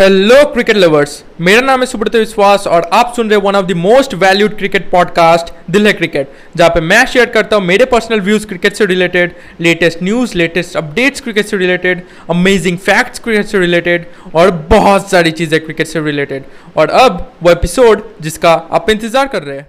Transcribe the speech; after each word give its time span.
Hello 0.00 0.34
cricket 0.52 0.76
lovers 0.76 1.10
मेरा 1.40 1.60
नाम 1.60 1.80
है 1.80 1.86
सुब्रत 1.86 2.14
विश्वास 2.16 2.66
और 2.66 2.88
आप 2.92 3.12
सुन 3.16 3.30
रहे 3.30 3.38
one 3.38 3.56
of 3.56 3.66
the 3.66 3.72
most 3.76 4.14
valued 4.14 4.56
cricket 4.58 4.88
podcast 4.90 5.52
दिल 5.70 5.86
है 5.86 5.92
क्रिकेट 5.92 6.28
जहाँ 6.56 6.70
पे 6.70 6.80
मैं 6.80 7.04
शेयर 7.06 7.26
करता 7.26 7.56
हूँ 7.56 7.64
मेरे 7.64 7.84
पर्सनल 7.84 8.20
व्यूज़ 8.20 8.46
क्रिकेट 8.46 8.74
से 8.74 8.86
related 8.86 9.32
latest 9.60 10.02
news 10.02 10.36
latest 10.38 10.76
updates 10.76 11.20
cricket 11.20 11.46
से 11.46 11.56
रिलेटेड 11.56 12.02
अमेजिंग 12.30 12.78
फैक्ट्स 12.78 13.18
क्रिकेट 13.18 13.46
से 13.46 13.58
रिलेटेड 13.58 14.06
और 14.34 14.50
बहुत 14.70 15.10
सारी 15.10 15.30
चीज़ें 15.30 15.60
क्रिकेट 15.60 15.86
से 15.86 16.00
रिलेटेड 16.00 16.44
और 16.76 16.90
अब 17.00 17.32
वो 17.42 17.50
एपिसोड 17.50 18.08
जिसका 18.20 18.52
आप 18.72 18.90
इंतज़ार 18.90 19.26
कर 19.26 19.42
रहे 19.42 19.58
हैं। 19.58 19.66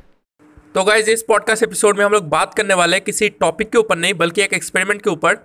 तो 0.75 0.83
गाइज़ 0.83 1.09
इस 1.09 1.21
पॉडकास्ट 1.23 1.63
एपिसोड 1.63 1.97
में 1.97 2.03
हम 2.05 2.11
लोग 2.11 2.27
बात 2.29 2.53
करने 2.53 2.73
वाले 2.73 2.97
हैं 2.97 3.03
किसी 3.05 3.27
टॉपिक 3.29 3.69
के 3.69 3.77
ऊपर 3.77 3.97
नहीं, 3.97 4.13
बल्कि 4.13 4.41
एक 4.41 4.53
एक्सपेरिमेंट 4.53 5.01
के 5.01 5.09
ऊपर, 5.09 5.37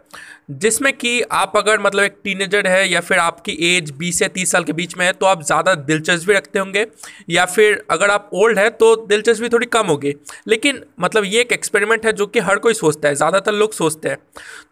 जिसमें 0.51 0.93
कि 0.93 1.21
आप 1.23 1.57
अगर 1.57 1.81
मतलब 1.81 2.03
एक 2.03 2.19
टीनेजर 2.25 2.67
है 2.67 2.89
या 2.89 3.01
फिर 3.01 3.19
आपकी 3.19 3.53
एज 3.69 3.91
20 3.99 4.19
से 4.19 4.29
30 4.29 4.53
साल 4.53 4.65
के 4.65 4.73
बीच 4.73 4.97
में 4.99 5.05
है 5.07 5.13
तो 5.13 5.27
आप 5.27 5.43
ज़्यादा 5.43 5.75
दिलचस्पी 5.75 6.33
रखते 6.33 6.59
होंगे, 6.59 6.87
या 7.31 7.45
फिर 7.47 7.85
अगर 7.91 8.11
आप 8.11 8.31
ओल्ड 8.35 8.59
है 8.59 8.69
तो 8.73 8.95
दिलचस्पी 9.07 9.49
थोड़ी 9.49 9.67
कम 9.69 9.87
होगी। 9.87 10.15
लेकिन 10.49 10.83
मतलब 11.01 11.25
ये 11.25 11.41
एक 11.41 11.53
एक्सपेरिमेंट 11.53 12.07
है 12.07 12.13
जो 12.13 12.27
कि 12.27 12.41
हर 12.41 12.59
कोई 12.59 12.75
सोचता 12.75 13.09
है, 13.09 13.15
ज़्यादातर 13.15 13.53
लोग 13.55 13.73
सोचते 13.73 14.09
हैं। 14.09 14.19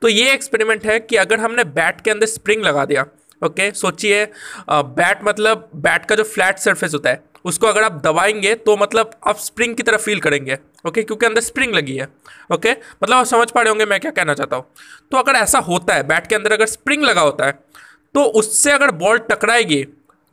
तो 0.02 0.08
ये 0.08 0.32
एक्सपेरिमेंट 0.32 0.86
है 0.86 0.98
कि 1.00 1.16
अगर 1.16 1.40
हमने 1.40 1.64
बैट 1.74 2.00
के 2.00 2.10
अंदर 2.10 2.26
स्प्रिंग 2.28 2.64
लगा 2.64 2.84
दिया 2.84 3.06
ओके 3.42 3.70
सोचिए 3.72 4.24
बैट 4.70 5.24
मतलब 5.24 5.70
बैट 5.76 6.04
का 6.06 6.14
जो 6.14 6.22
फ्लैट 6.24 6.58
सरफेस 6.58 6.94
होता 6.94 7.10
है 7.10 7.22
उसको 7.44 7.66
अगर 7.66 7.82
आप 7.82 8.00
दबाएँगे 8.04 8.54
तो 8.56 8.76
मतलब 8.76 9.10
आप 9.26 9.38
स्प्रिंग 9.38 9.74
की 9.76 9.82
तरह 9.82 9.96
फील 9.98 10.20
करेंगे 10.20 10.58
ओके 10.86 11.02
क्योंकि 11.02 11.26
अंदर 11.26 11.40
स्प्रिंग 11.40 11.74
लगी 11.74 11.96
है 11.96 12.08
ओके 12.52 12.72
मतलब 12.72 13.16
आप 13.16 13.26
समझ 13.26 13.50
पा 13.50 13.60
रहे 13.60 13.70
होंगे 13.70 13.84
मैं 13.84 14.00
क्या 14.00 14.10
कहना 14.10 14.34
चाहता 14.34 14.56
हूँ। 14.56 14.64
तो 15.10 15.16
अगर 15.16 15.32
ऐसा 15.32 15.58
होता 15.60 15.94
है 15.94 16.06
बैट 16.08 16.26
के 16.26 16.34
अंदर 16.34 16.52
अगर 16.52 16.66
स्प्रिंग 16.66 17.04
लगा 17.04 17.20
होता 17.20 17.46
है 17.46 17.52
तो 18.14 18.22
उससे 18.34 18.72
अगर 18.72 18.90
बॉल 18.96 19.18
टकराएगी 19.30 19.82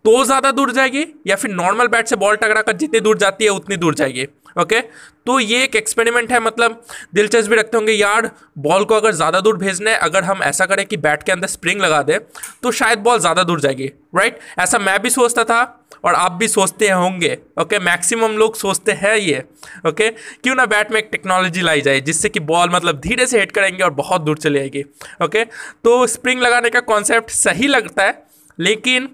तो 0.05 0.23
ज़्यादा 0.25 0.51
दूर 0.51 0.71
जाएगी 0.71 1.05
या 1.27 1.35
फिर 1.35 1.51
नॉर्मल 1.51 1.87
बैट 1.87 2.07
से 2.07 2.15
बॉल 2.15 2.35
टकरा 2.35 2.61
कर 2.61 2.73
जितनी 2.73 2.99
दूर 2.99 3.17
जाती 3.17 3.43
है, 3.43 3.49
उतनी 3.51 3.77
दूर 3.77 3.95
जाएगी। 3.95 4.25
ओके? 4.55 4.81
तो 5.25 5.39
ये 5.39 5.63
एक 5.63 5.75
एक्सपेरिमेंट 5.75 6.31
है 6.31 6.39
मतलब 6.39 6.81
दिलचस्पी 7.13 7.55
रखते 7.55 7.77
होंगे। 7.77 7.93
यार 7.93 8.29
बॉल 8.59 8.85
को 8.85 8.95
अगर 8.95 9.11
ज़्यादा 9.13 9.39
दूर 9.41 9.57
भेजना 9.57 9.91
है, 9.91 9.97
अगर 9.97 10.23
हम 10.23 10.41
ऐसा 10.43 10.65
करें 10.65 10.85
कि 10.85 10.97
बैट 10.99 11.23
के 11.23 11.31
अंदर 11.31 11.47
स्प्रिंग 11.47 11.81
लगा 11.81 12.01
दें 12.01 12.17
तो 12.63 12.71
शायद 12.73 12.99
बॉल 12.99 13.19
ज़्यादा 13.19 13.43
दूर 13.43 13.61
जाएगी 13.61 13.87
राइट 14.15 14.39
ऐसा 14.59 14.79
मैं 14.79 15.01
भी 15.01 15.09
सोचता 15.09 15.43
था 15.43 15.61
और 16.05 16.13
आप 16.15 16.31
भी 16.31 16.47
सोचते 16.47 16.89
होंगे, 16.89 17.37
ओके? 17.61 17.79
मैक्सिमम 17.79 18.37
लोग 18.37 18.55
सोचते 18.55 18.91
हैं 18.93 19.15
ये, 19.15 19.43
ओके? 19.87 20.09
क्यों 20.09 20.55
ना 20.55 20.65
बैट 20.65 20.91
में 20.91 20.97
एक 20.99 21.09
टेक्नोलॉजी 21.11 21.61
लाई 21.61 21.81
जाए, 21.81 21.99
जिससे 22.01 22.29
कि 22.29 22.39
बॉल 22.41 22.69
मतलब 22.69 22.99
धीरे 22.99 23.25
से 23.27 23.39
हिट 23.39 23.51
करेंगे 23.51 23.83
और 23.83 23.89
बहुत 23.93 24.21
दूर 24.21 24.37
चली 24.37 24.59
जाएगी 24.59 24.83
ओके? 25.23 25.43
तो 25.45 26.05
स्प्रिंग 26.07 26.41
लगाने 26.41 26.69
का 26.69 26.79
कॉन्सेप्ट 26.81 27.29
सही 27.31 27.67
लगता 27.67 28.03
है, 28.03 28.23
लेकिन 28.59 29.09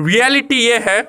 रियलिटी 0.00 0.56
ये 0.58 0.78
है 0.80 1.00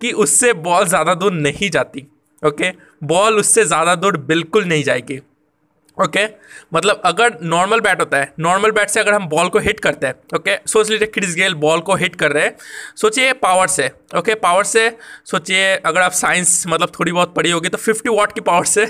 कि 0.00 0.12
उससे 0.14 0.52
बॉल 0.54 0.86
ज़्यादा 0.86 1.14
दूर 1.14 1.32
नहीं 1.32 1.70
जाती, 1.70 2.06
ओके? 2.42 2.70
बॉल 3.06 3.38
उससे 3.38 3.64
ज़्यादा 3.64 3.94
दूर 3.94 4.16
बिल्कुल 4.16 4.64
नहीं 4.64 4.84
जाएगी 4.84 5.20
ओके 5.98 6.18
okay? 6.18 6.30
मतलब 6.74 7.02
अगर 7.04 7.36
नॉर्मल 7.42 7.80
बैट 7.80 8.00
होता 8.00 8.18
है 8.18 8.32
नॉर्मल 8.38 8.70
बैट 8.70 8.88
से 8.88 9.00
अगर 9.00 9.12
हम 9.12 9.26
बॉल 9.28 9.48
को 9.48 9.58
हिट 9.58 9.80
करते 9.80 10.06
हैं, 10.06 10.14
ओके 10.36 10.56
okay? 10.56 10.68
सोच 10.68 10.90
लीजिए 10.90 11.06
क्रिस 11.06 11.34
गेल 11.34 11.54
बॉल 11.54 11.80
को 11.80 11.94
हिट 11.94 12.14
कर 12.16 12.32
रहे 12.32 12.44
हैं 12.44 12.56
सोचिए 12.96 13.32
पावर 13.32 13.66
से, 13.66 13.86
ओके 13.86 14.18
okay? 14.20 14.42
पावर 14.42 14.64
से, 14.64 14.96
सोचिए 15.24 15.74
अगर 15.76 16.00
आप 16.00 16.12
साइंस 16.12 16.64
मतलब 16.68 16.92
थोड़ी 16.98 17.12
बहुत 17.12 17.34
पढ़ी 17.34 17.50
होगी 17.50 17.68
तो 17.68 17.78
50 17.78 18.08
वाट 18.08 18.32
की 18.32 18.40
पावर 18.40 18.64
से, 18.64 18.86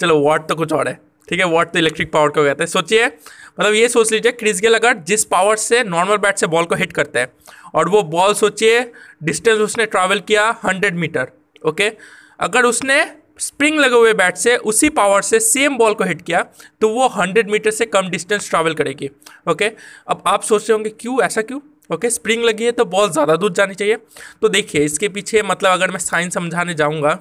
चलो 0.00 0.20
वाट 0.20 0.48
तो 0.48 0.54
कुछ 0.54 0.72
और 0.72 0.88
है, 0.88 0.98
ठीक 1.28 1.38
है 1.38 1.46
वाट 1.46 1.72
तो 1.72 1.78
इलेक्ट्रिक 1.78 2.12
पावर 2.12 2.28
को 2.28 2.44
कहते 2.44 2.62
हैं 2.62 2.70
सोचिए 2.70 3.06
मतलब 3.06 3.74
ये 3.74 3.88
सोच 3.88 4.12
लीजिए 4.12 4.32
क्रिस 4.32 4.60
गेल 4.60 4.74
अगर 4.74 4.96
जिस 5.06 5.24
पावर 5.24 5.56
से 5.56 5.82
नॉर्मल 5.84 6.16
बैट 6.16 6.38
से 6.38 6.46
बॉल 6.46 6.64
को 6.64 6.74
हिट 6.74 6.92
करते 6.92 7.18
हैं, 7.18 7.28
और 7.74 7.88
वो 7.88 8.02
बॉल 8.02 8.34
सोचिए 8.34 8.80
डिस्टेंस 9.22 9.58
उसने 9.60 9.86
ट्रैवल 9.86 10.20
किया 10.20 10.48
हंड्रेड 10.64 10.94
मीटर 10.94 11.28
ओके 11.68 11.92
अगर 12.40 12.64
उसने 12.64 13.04
स्प्रिंग 13.38 13.78
लगे 13.80 13.96
हुए 13.96 14.12
बैट 14.14 14.36
से 14.36 14.56
उसी 14.56 14.88
पावर 14.90 15.22
से 15.22 15.40
सेम 15.40 15.76
बॉल 15.78 15.94
को 15.94 16.04
हिट 16.04 16.22
किया 16.22 16.42
तो 16.80 16.88
वो 16.88 17.08
100 17.16 17.46
मीटर 17.48 17.70
से 17.70 17.86
कम 17.86 18.08
डिस्टेंस 18.10 18.48
ट्रैवल 18.50 18.74
करेगी। 18.74 19.10
ओके 19.50 19.70
अब 20.08 20.22
आप 20.26 20.42
सोच 20.42 20.62
रहे 20.62 20.72
होंगे 20.72 20.90
क्यों? 20.90 21.20
ऐसा 21.22 21.42
क्यों? 21.42 21.60
ओके 21.90 22.10
स्प्रिंग 22.10 22.44
लगी 22.44 22.64
है 22.64 22.72
तो 22.72 22.84
बॉल 22.86 23.10
ज़्यादा 23.10 23.36
दूर 23.36 23.52
जानी 23.52 23.74
चाहिए। 23.74 23.96
तो 24.42 24.48
देखिए 24.48 24.84
इसके 24.84 25.08
पीछे 25.08 25.42
मतलब 25.44 25.72
अगर 25.72 25.90
मैं 25.90 25.98
साइंस 26.00 26.34
समझाने 26.34 26.74
जाऊँगा 26.74 27.14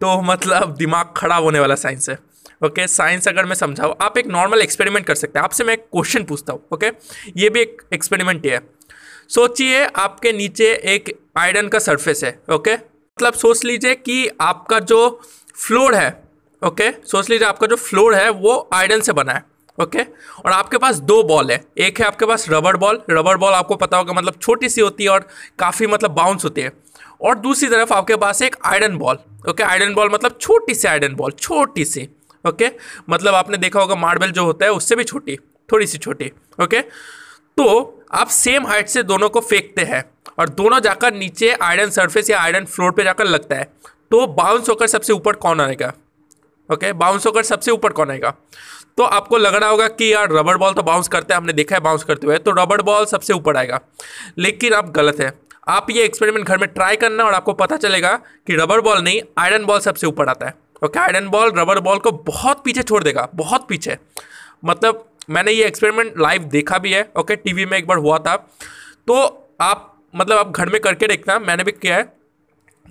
तो 0.00 0.20
मतलब 0.22 0.74
दिमाग 0.76 1.12
खराब 1.16 1.44
होने 1.44 1.60
वाला 1.60 1.74
साइंस 1.76 2.08
है। 2.10 2.14
ओके 2.14 2.80
okay, 2.80 2.86
साइंस 2.88 3.28
अगर 3.28 3.44
मैं 3.44 3.54
समझाऊँ 3.54 3.94
आप 4.02 4.18
एक 4.18 4.26
नॉर्मल 4.28 4.60
एक्सपेरिमेंट 4.62 5.06
कर 5.06 5.14
सकते 5.14 5.38
हैं। 5.38 5.44
आपसे 5.44 5.64
मैं 5.64 5.72
एक 5.72 5.80
क्वेश्चन 5.82 6.24
पूछता 6.24 6.52
हूँ 6.52 6.62
ओके 6.72 6.86
okay? 6.86 7.32
ये 7.36 7.48
भी 7.50 7.60
एक 7.60 7.82
एक्सपेरिमेंट 7.94 8.44
ही 8.44 8.50
है। 8.50 8.60
सोचिए 9.30 9.84
आपके 9.86 10.32
नीचे 10.32 10.72
एक 10.94 11.12
आयरन 11.38 11.68
का 11.68 11.78
सरफेस 11.78 12.24
है 12.24 12.30
ओके 12.50 12.70
okay? 12.70 12.82
मतलब 13.18 13.34
सोच 13.34 13.64
लीजिए 13.64 13.94
कि 13.94 14.28
आपका 14.40 14.78
जो 14.80 15.20
फ्लोर 15.62 15.94
है, 15.94 16.08
ओके? 16.62 16.90
सोच 17.06 17.28
लीजिए 17.30 17.46
आपका 17.48 17.66
जो 17.66 17.76
फ्लोर 17.76 18.14
है, 18.14 18.28
वो 18.30 18.68
आयरन 18.74 19.00
से 19.00 19.12
बना 19.12 19.32
है, 19.32 19.42
ओके? 19.78 20.02
और 20.44 20.52
आपके 20.52 20.78
पास 20.78 20.96
दो 21.00 21.22
बॉल 21.22 21.50
है, 21.50 21.60
एक 21.78 22.00
है 22.00 22.06
आपके 22.06 22.26
पास 22.26 22.46
रबर 22.50 22.76
बॉल 22.76 23.00
रबर 23.10 23.36
बॉल 23.36 23.52
आपको 23.52 23.76
पता 23.76 23.96
होगा 23.96 24.12
मतलब 24.12 24.38
छोटी 24.40 24.68
सी 24.68 24.80
होती 24.80 25.04
है 25.04 25.10
और 25.10 25.26
काफ़ी 25.58 25.86
मतलब 25.86 26.10
बाउंस 26.10 26.44
होती 26.44 26.60
है, 26.60 26.72
और 27.20 27.38
दूसरी 27.38 27.68
तरफ़ 27.68 27.92
आपके 27.94 28.16
पास 28.16 28.42
एक 28.42 28.56
iron 28.64 28.96
ball, 28.98 29.18
okay? 29.48 29.62
Iron 29.62 29.94
ball 29.94 30.10
मतलब 30.12 30.38
छोटी 30.40 30.74
सी 30.74 30.88
आयरन 30.88 31.14
बॉल, 31.14 31.30
छोटी 31.30 31.84
सी, 31.84 32.08
ओके? 32.44 32.70
मतलब 33.10 33.34
आपने 33.34 33.56
देखा 33.56 33.80
होगा 33.80 33.94
मार्बल 33.96 34.30
जो 34.30 34.44
होता 34.44 34.66
है, 34.66 34.72
उससे 34.72 34.96
भी 34.96 35.04
छोटी, 35.04 35.36
थोड़ी 35.68 35.86
सी 35.86 35.98
छोटी, 35.98 36.30
ओके? 36.62 36.80
तो 37.58 38.04
आप 38.12 38.28
सेम 38.30 38.66
हाइट 38.66 38.88
से 38.88 39.02
दोनों 39.02 39.28
को 39.28 39.40
फेंकते 39.40 39.82
हैं, 39.84 40.04
और 40.38 40.48
दोनों 40.50 40.80
जाकर 40.80 41.14
नीचे 41.14 41.52
आयरन 41.52 41.90
सरफेस 41.90 42.30
या 42.30 42.40
आयरन 42.40 42.64
फ्लोर 42.64 42.92
पे 42.92 43.04
जाकर 43.04 43.24
लगता 43.24 43.56
है। 43.56 43.70
तो 44.12 44.26
बाउंस 44.28 44.68
होकर 44.68 44.86
सबसे 44.86 45.12
ऊपर 45.12 45.36
कौन 45.36 45.60
आएगा? 45.60 45.92
ओके 46.70 46.92
बाउंस 46.92 47.26
होकर 47.26 47.42
सबसे 47.42 47.70
ऊपर 47.70 47.92
कौन 47.92 48.10
आएगा? 48.10 48.30
तो 48.96 49.02
आपको 49.02 49.38
लग 49.38 49.54
रहा 49.54 49.68
होगा 49.68 49.86
कि 49.88 50.12
यार 50.12 50.32
रबर 50.32 50.56
बॉल 50.56 50.72
तो 50.72 50.82
बाउंस 50.82 51.08
करते 51.08 51.34
हैं, 51.34 51.40
हमने 51.40 51.52
देखा 51.52 51.76
है 51.76 51.80
बाउंस 51.80 52.04
करते 52.04 52.26
हुए 52.26 52.38
तो 52.38 52.50
रबर 52.52 52.82
बॉल 52.82 53.04
सबसे 53.04 53.32
ऊपर 53.32 53.56
आएगा। 53.56 53.80
लेकिन 54.38 54.74
आप 54.74 54.90
गलत 54.90 55.20
है। 55.20 55.32
आप 55.68 55.86
ये 55.90 56.04
एक्सपेरिमेंट 56.04 56.46
घर 56.46 56.58
में 56.58 56.68
ट्राई 56.68 56.96
करना 56.96 57.24
और 57.24 57.34
आपको 57.34 57.52
पता 57.54 57.76
चलेगा 57.76 58.14
कि 58.46 58.56
रबर 58.56 58.80
बॉल 58.80 59.02
नहीं 59.02 59.20
आयरन 59.38 59.64
बॉल 59.64 59.80
सबसे 59.80 60.06
ऊपर 60.06 60.28
आता 60.28 60.46
है। 60.46 60.54
Okay 60.84 60.98
iron 60.98 61.28
ball 61.28 61.52
rubber 61.56 61.80
ball 61.80 61.98
को 61.98 62.12
बहुत 62.12 62.62
पीछे 62.64 62.82
छोड़ 62.82 63.02
देगा, 63.04 63.28
बहुत 63.34 63.66
पीछे। 63.68 63.98
मतलब 64.64 65.04
मैंने 65.30 65.52
ये 65.52 65.64
एक्सपेरिमेंट 65.64 66.18
लाइव 66.18 66.44
देखा 66.44 66.78
भी 66.78 66.92
है। 66.92 67.10
ओके 67.18 67.36
टीवी 67.36 67.66
में 67.66 67.78
एक 67.78 67.86
बार 67.86 67.98
हुआ 67.98 68.18
था। 68.18 68.36
तो 69.06 69.14
आप 69.60 69.88
मतलब 70.14 70.38
आप 70.38 70.50
घर 70.50 70.68
में 70.68 70.80
करके 70.80 71.06
देखना, 71.06 71.38
मैंने 71.38 71.64
भी 71.64 71.72
किया 71.72 71.96
है। 71.96 72.21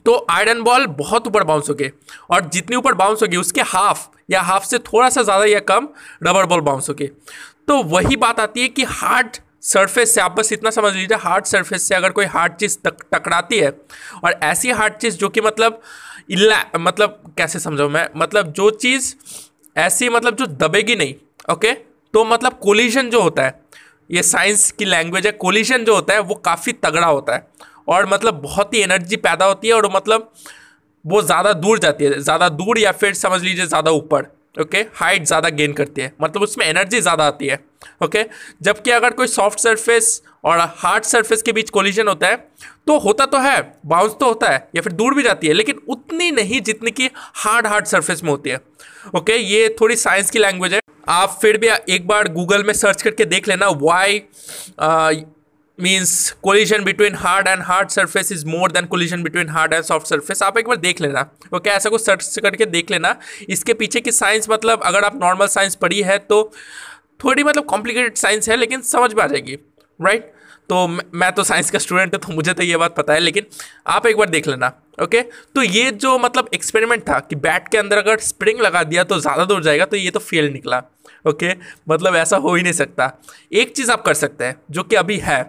तो 0.06 0.26
आयरन 0.30 0.62
बॉल 0.64 0.86
बहुत 0.98 1.28
ऊपर 1.28 1.44
बाउंस 1.44 1.70
होगी 1.70 1.90
और 2.30 2.46
जितनी 2.48 2.76
ऊपर 2.76 2.94
बाउंस 2.96 3.22
होगी, 3.22 3.38
उसके 3.38 3.62
हाफ़ 3.64 4.08
या 4.30 4.42
हाफ़ 4.42 4.66
से 4.66 4.80
थोड़ा 4.80 5.10
सा 5.10 5.22
ज़्यादा 5.24 5.46
या 5.46 5.60
कम 5.62 5.88
रबर 6.24 6.46
बॉल 6.46 6.62
बाउंस 6.62 6.90
होगी 6.90 7.08
तो 7.68 7.82
वही 7.86 8.16
बात 8.18 8.40
आती 8.40 8.62
है 8.62 8.68
कि 8.70 8.84
हार्ड 8.84 9.38
सरफेस 9.64 10.14
से, 10.16 10.22
आप 10.22 10.32
बस 10.32 10.52
इतना 10.54 10.70
समझ 10.72 10.94
लीजिए 10.94 11.18
हार्ड 11.20 11.46
सरफेस 11.46 11.88
से 11.88 11.96
अगर 11.96 12.12
कोई 12.12 12.26
हार्ड 12.28 12.54
चीज़ 12.54 12.78
तक 12.80 13.04
टकराती 13.14 13.60
है, 13.60 13.70
और 14.24 14.40
ऐसी 14.44 14.72
हार्ड 14.72 14.94
चीज़ 14.96 15.18
जो 15.18 15.30
कि 15.30 15.42
मतलब 15.42 15.82
इला 16.32 16.64
मतलब 16.78 17.34
कैसे 17.38 17.60
समझाऊँ 17.60 17.90
मैं? 17.92 18.08
मतलब 18.18 18.52
जो 18.54 18.70
चीज़ 18.72 19.14
ऐसी 19.76 20.10
मतलब 20.10 20.36
जो 20.36 20.46
दबेगी 20.48 20.96
नहीं 20.96 21.14
ओके 21.50 21.74
तो 22.14 22.24
मतलब 22.26 22.60
कोलिजन 22.64 23.10
जो 23.10 23.22
होता 23.22 23.44
है, 23.44 23.60
ये 24.10 24.24
साइंस 24.24 24.72
की 24.72 24.86
लैंग्वेज 24.86 25.26
है 25.26 25.32
कोलिजन 25.34 25.84
जो 25.86 25.96
होता 25.96 26.14
है, 26.14 26.20
वो 26.22 26.36
काफ़ी 26.36 26.74
तगड़ा 26.76 27.08
होता 27.08 27.36
है। 27.36 27.48
और 27.92 28.06
मतलब 28.10 28.42
बहुत 28.42 28.74
ही 28.74 28.82
एनर्जी 28.82 29.16
पैदा 29.20 29.46
होती 29.46 29.68
है 29.68 29.74
और 29.74 29.92
मतलब 29.96 30.32
वो 31.06 31.22
ज़्यादा 31.22 31.54
दूर 31.56 31.80
जाती 31.80 32.04
है, 32.04 32.20
ज़्यादा 32.20 32.50
दूर 32.52 32.80
या 32.80 32.92
फिर 32.94 33.14
समझ 33.16 33.42
लीजिए 33.44 33.66
ज़्यादा 33.68 33.92
ऊपर 33.94 34.28
ओके 34.62 34.78
हाइट 34.96 35.26
ज़्यादा 35.26 35.50
गेन 35.52 35.74
करती 35.74 36.02
है 36.02 36.12
मतलब 36.22 36.42
उसमें 36.42 36.66
एनर्जी 36.66 37.00
ज़्यादा 37.02 37.26
आती 37.28 37.48
है 37.48 37.60
ओके 38.04 38.26
जबकि 38.64 38.92
अगर 38.92 39.14
कोई 39.14 39.28
सॉफ्ट 39.28 39.60
सरफेस 39.60 40.22
और 40.46 40.60
हार्ड 40.78 41.04
सरफेस 41.04 41.42
के 41.42 41.52
बीच 41.52 41.70
कोलिजन 41.70 42.08
होता 42.08 42.28
है 42.28 42.36
तो 42.88 42.98
होता 43.00 43.26
तो 43.26 43.38
है 43.40 43.62
बाउंस 43.86 44.16
तो 44.20 44.26
होता 44.26 44.50
है, 44.50 44.68
या 44.76 44.82
फिर 44.82 44.94
दूर 44.94 45.14
भी 45.16 45.24
जाती 45.24 45.48
है, 45.48 45.54
लेकिन 45.54 45.80
उतनी 45.90 46.30
नहीं 46.32 46.62
जितनी 46.62 46.92
कि 46.92 47.10
हार्ड 47.16 47.68
हार्ड 47.68 47.86
सरफेस 47.86 48.24
में 48.24 48.32
होती 48.32 48.50
है 48.50 48.60
ओके 49.16 49.36
ये 49.36 49.76
थोड़ी 49.82 49.96
साइंस 49.98 50.30
की 50.32 50.40
लैंग्वेज 50.40 50.74
है। 50.74 50.82
आप 51.10 51.38
फिर 51.42 51.58
भी 51.58 51.68
एक 51.90 52.08
बार 52.08 52.28
गूगल 52.34 52.64
में 52.64 52.74
सर्च 52.76 53.02
करके 53.02 53.26
देख 53.28 53.48
लेना 53.48 53.70
why 53.82 54.20
means 55.82 56.32
collision 56.44 56.84
between 56.84 57.16
hard 57.16 57.48
and 57.48 57.62
hard 57.64 57.90
surface 57.90 58.32
is 58.32 58.46
more 58.46 58.72
than 58.72 58.86
collision 58.86 59.24
between 59.24 59.50
hard 59.50 59.74
and 59.74 59.84
soft 59.84 60.08
surface 60.08 60.44
आप 60.44 60.58
एक 60.58 60.68
बार 60.68 60.78
देख 60.78 61.02
लेना। 61.02 61.22
ओके 61.22 61.58
okay, 61.58 61.68
ऐसा 61.68 61.90
कुछ 61.90 62.06
सर्च 62.06 62.40
करके 62.44 62.66
देख 62.66 62.92
लेना। 62.92 63.16
इसके 63.50 63.74
पीछे 63.74 64.02
की 64.02 64.12
साइंस 64.12 64.50
मतलब 64.50 64.82
अगर 64.84 65.04
आप 65.04 65.20
नॉर्मल 65.22 65.48
साइंस 65.48 65.76
पढ़ी 65.76 66.02
है 66.02 66.18
तो 66.20 66.44
थोड़ी 67.24 67.44
मतलब 67.44 67.66
कॉम्प्लिकेटेड 67.66 68.16
साइंस 68.18 68.50
है 68.50 68.56
लेकिन 68.56 68.82
समझ 68.82 69.14
में 69.14 69.24
आ 69.24 69.28
जाएगी। 69.28 69.58
Right 70.00 70.22
right? 70.22 70.40
तो 70.70 70.88
मैं 70.88 71.32
तो 71.32 71.44
साइंस 71.44 71.72
का 71.72 71.80
स्टूडेंट 71.80 72.14
हूँ 72.16 72.20
तो 72.22 72.34
मुझे 72.34 72.54
तो 72.54 72.64
ये 72.64 72.78
बात 72.78 72.96
पता 72.96 73.14
है। 73.14 73.20
लेकिन 73.20 73.46
आप 73.88 74.08
एक 74.08 74.18
बार 74.18 74.30
देख 74.30 74.48
लेना। 74.48 74.72
ओके? 75.02 75.22
तो 75.22 75.64
ये 75.64 75.92
जो 75.94 76.18
मतलब 76.20 76.50
एक्सपेरिमेंट 76.54 77.08
था 77.10 77.20
कि 77.22 77.36
बैट 77.38 77.68
के 77.68 77.78
अंदर 77.78 77.98
अगर 77.98 78.20
स्प्रिंग 78.22 78.60
लगा 78.62 78.84
दिया 78.84 79.04
तो 79.04 79.20
ज़्यादा 79.20 79.46
दूर 79.46 79.64
जाएगा 79.64 79.86
तो 79.86 79.98
ये 79.98 80.12
तो 80.12 80.20
फेल 80.22 80.52
निकला, 80.54 80.82
ओके? 81.26 81.54
मतलब 81.90 82.16
ऐसा 82.16 82.38
हो 82.38 82.56
ही 82.56 82.64
नहीं 82.64 82.74
सकता। 82.74 83.12
एक 83.54 83.76
चीज़ 83.76 83.92
आप 83.92 84.04
कर 84.04 84.14
सकते 84.16 84.46
हैं, 84.46 84.56
जो 84.72 84.84
कि 84.84 84.96
अभी 84.96 85.18
है। 85.20 85.44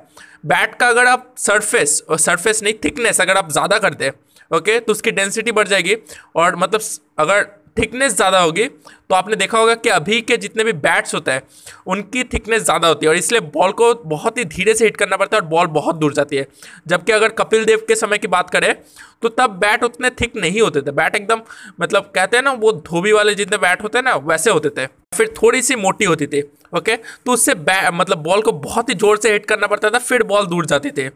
बैट 0.47 0.75
का 0.75 0.89
अगर 0.89 1.07
आप 1.07 1.35
सरफेस 1.39 2.03
और 2.09 2.19
सरफेस 2.19 2.63
नहीं 2.63 2.75
थिकनेस 2.85 3.21
अगर 3.21 3.37
आप 3.37 3.51
ज़्यादा 3.53 3.79
कर 3.79 3.95
दें, 3.95 4.11
ओके? 4.51 4.79
तो 4.81 4.93
उसकी 4.93 5.11
डेंसिटी 5.13 5.53
बढ़ 5.53 5.69
जाएगी 5.69 5.97
और 6.37 6.57
मतलब 6.57 6.81
अगर 7.19 7.45
थिकनेस 7.79 8.17
ज़्यादा 8.17 8.39
होगी 8.41 8.69
तो 9.13 9.17
आपने 9.17 9.37
देखा 9.37 9.59
होगा 9.59 9.75
कि 9.77 9.89
अभी 9.91 10.21
के 10.23 10.37
जितने 10.39 10.65
भी 10.65 10.73
बैट्स 10.75 11.15
होते 11.15 11.31
हैं, 11.31 11.43
उनकी 11.87 12.23
थिकनेस 12.25 12.63
ज़्यादा 12.63 12.89
होती 12.89 13.07
है 13.07 13.11
और 13.11 13.17
इसलिए 13.17 13.41
बॉल 13.53 13.73
को 13.73 13.93
बहुत 14.07 14.39
ही 14.39 14.45
धीरे 14.47 14.75
से 14.75 14.85
हिट 14.85 14.97
करना 14.97 15.17
पड़ता 15.17 15.37
है 15.37 15.43
और 15.43 15.49
बॉल 15.49 15.67
बहुत 15.69 15.97
दूर 15.97 16.15
जाती 16.15 16.37
है। 16.37 16.47
जबकि 16.89 17.13
अगर 17.13 17.29
कपिल 17.35 17.65
देव 17.65 17.85
के 17.89 17.95
समय 17.97 18.19
की 18.19 18.29
बात 18.29 18.51
करें 18.51 18.75
तो 19.23 19.29
तब 19.31 19.59
बैट 19.59 19.85
उतने 19.85 20.11
थिक 20.13 20.37
नहीं 20.37 20.61
होते 20.61 20.81
थे। 20.83 20.91
बैट 20.93 21.17
एकदम 21.17 21.43
मतलब 21.81 22.11
कहते 22.15 22.37
हैं 22.37 22.45
ना, 22.45 22.53
वो 22.53 22.73
धोबी 22.73 23.13
वाले 23.13 23.35
जितने 23.35 23.59
बैट 23.59 23.83
होते 23.83 23.99
हैं 23.99 24.05
ना, 24.05 24.15
वैसे 24.17 24.51
होते 24.51 24.71
थे। 24.71 24.87
फिर 25.17 25.35
थोड़ी 25.43 25.63
सी 25.63 25.77
मोटी 25.77 26.05
होती 26.05 26.27
थी 26.27 26.43
ओके 26.77 26.97
तो 26.97 27.33
उससे 27.33 27.55
मतलब 27.93 28.19
बॉल 28.21 28.43
को 28.43 28.53
बहुत 28.53 28.89
ही 28.89 28.95
ज़ोर 28.97 29.19
से 29.19 29.33
हिट 29.33 29.47
करना 29.47 29.67
पड़ता 29.67 29.91
था, 29.91 29.99
फिर 30.01 30.23
बॉल 30.25 30.47
दूर 30.47 30.67
जाती 30.67 30.91
थी। 30.91 31.09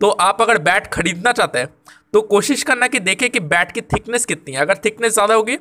तो 0.00 0.10
आप 0.10 0.42
अगर 0.42 0.58
बैट 0.60 0.86
खरीदना 0.92 1.32
चाहते 1.32 1.58
हैं 1.58 1.68
तो 2.12 2.20
कोशिश 2.22 2.62
करना 2.62 2.86
कि 2.88 2.98
देखें 3.00 3.28
कि 3.30 3.40
बैट 3.42 3.70
की 3.72 3.80
थिकनेस 3.82 4.24
कितनी 4.26 4.54
है। 4.54 4.60
अगर 4.60 4.76
थिकनेस 4.84 5.12
ज़्यादा 5.12 5.34
होगी 5.34 5.56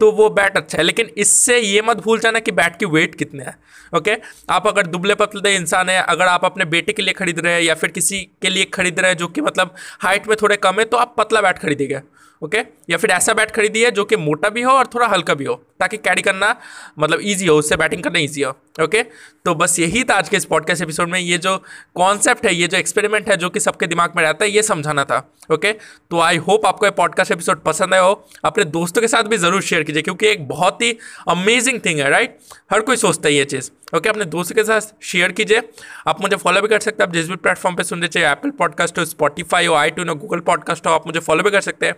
तो 0.00 0.10
वो 0.12 0.28
बैट 0.30 0.56
अच्छा 0.56 0.78
है, 0.78 0.84
लेकिन 0.84 1.10
इससे 1.36 1.58
ये 1.58 1.80
मत 1.82 1.96
भूल 2.02 2.20
जाना 2.20 2.38
कि 2.40 2.52
बैट 2.52 2.76
की 2.78 2.86
वेट 2.88 3.14
कितने 3.14 3.44
है 3.44 3.54
ओके 3.92 4.16
आप 4.50 4.66
अगर 4.66 4.86
दुबले 4.86 5.14
पतले 5.14 5.54
इंसान 5.56 5.88
है, 5.88 6.00
अगर 6.02 6.26
आप 6.26 6.44
अपने 6.44 6.64
बेटे 6.66 6.92
के 6.92 7.02
लिए 7.02 7.14
खरीद 7.14 7.38
रहे 7.38 7.52
हैं 7.54 7.60
या 7.62 7.74
फिर 7.74 7.90
किसी 7.90 8.20
के 8.42 8.48
लिए 8.48 8.64
खरीद 8.74 9.00
रहे 9.00 9.10
हैं 9.10 9.16
जो 9.18 9.28
कि 9.28 9.40
मतलब 9.40 9.74
हाइट 10.00 10.28
में 10.28 10.36
थोड़े 10.42 10.56
कम 10.56 10.78
है 10.78 10.84
तो 10.84 10.96
आप 10.96 11.14
पतला 11.18 11.40
बैट 11.40 11.58
खरीदिएगा 11.58 12.00
ओके 12.42 12.58
या 12.90 12.96
फिर 12.96 13.10
ऐसा 13.10 13.34
बैट 13.34 13.50
खरीदिए 13.50 13.90
जो 13.90 14.04
कि 14.04 14.16
मोटा 14.16 14.48
भी 14.48 14.62
हो 14.62 14.72
और 14.72 14.86
थोड़ा 14.94 15.06
हल्का 15.06 15.34
भी 15.34 15.44
हो। 15.44 15.54
ताकि 15.80 15.96
कैरी 15.98 16.22
करना 16.22 16.54
मतलब 16.98 17.20
ईजी 17.22 17.46
हो, 17.46 17.56
उससे 17.56 17.76
बैटिंग 17.76 18.02
करना 18.02 18.18
ईजी 18.18 18.42
हो 18.42 18.50
ओके 18.80 19.02
तो 19.44 19.54
बस 19.54 19.78
यही 19.78 20.02
था 20.04 20.14
आज 20.14 20.28
के 20.28 20.36
इस 20.36 20.44
पॉडकास्ट 20.44 20.82
एपिसोड 20.82 21.08
में। 21.08 21.18
ये 21.18 21.38
जो 21.38 21.56
कॉन्सेप्ट 21.96 22.46
है, 22.46 22.54
ये 22.54 22.66
जो 22.66 22.76
एक्सपेरिमेंट 22.78 23.28
है, 23.28 23.36
जो 23.36 23.50
कि 23.50 23.60
सबके 23.60 23.86
दिमाग 23.86 24.12
में 24.16 24.22
रहता 24.22 24.44
है, 24.44 24.50
ये 24.50 24.62
समझाना 24.62 25.04
था 25.04 25.18
ओके 25.52 25.72
तो 25.72 26.20
आई 26.20 26.36
होप 26.38 26.66
आपको 26.66 26.86
ये 26.86 26.90
पॉडकास्ट 26.92 27.32
एपिसोड 27.32 27.62
पसंद 27.62 27.94
आया 27.94 28.02
हो। 28.02 28.28
अपने 28.44 28.64
दोस्तों 28.66 29.00
के 29.00 29.08
साथ 29.08 29.24
भी 29.24 29.36
ज़रूर 29.38 29.62
शेयर 29.62 29.82
कीजिए, 29.82 30.02
क्योंकि 30.02 30.26
एक 30.28 30.46
बहुत 30.48 30.82
ही 30.82 30.96
अमेजिंग 31.28 31.80
थिंग 31.84 32.00
है 32.00 32.10
राइट 32.10 32.38
हर 32.72 32.80
कोई 32.80 32.96
सोचता 32.96 33.28
है 33.28 33.34
ये 33.34 33.44
चीज़ 33.46 33.70
ओके 33.96 34.08
अपने 34.08 34.24
दोस्तों 34.26 34.54
के 34.54 34.64
साथ 34.64 34.94
शेयर 35.04 35.32
कीजिए। 35.32 35.62
आप 36.08 36.20
मुझे 36.22 36.36
फॉलो 36.36 36.60
भी 36.60 36.68
कर 36.68 36.80
सकते 36.80 37.02
हैं, 37.02 37.08
आप 37.08 37.14
जिस 37.14 37.28
भी 37.28 37.36
प्लेटफॉर्म 37.36 37.76
पे 37.76 37.82
रहे 37.84 38.08
चाहिए 38.08 38.30
एप्पल 38.30 38.50
पॉडकास्ट 38.58 38.98
हो 38.98 39.04
स्पॉटीफाई 39.06 39.66
हो 39.66 39.74
आई 39.74 39.90
हो 39.98 40.14
गूगल 40.16 40.40
पॉडकास्ट 40.42 40.86
हो, 40.86 40.92
आप 40.92 41.06
मुझे 41.06 41.20
फॉलो 41.20 41.44
भी 41.44 41.50
कर 41.50 41.60
सकते 41.60 41.86
हैं। 41.86 41.94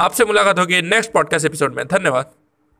आपसे 0.00 0.24
मुलाकात 0.24 0.58
होगी 0.58 0.82
नेक्स्ट 0.84 1.12
पॉडकास्ट 1.12 1.46
एपिसोड 1.46 1.74
में। 1.74 1.86
धन्यवाद। 1.86 2.41